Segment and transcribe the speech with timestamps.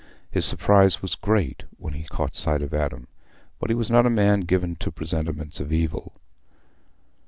[0.31, 3.07] His surprise was great when he caught sight of Adam,
[3.59, 6.13] but he was not a man given to presentiments of evil.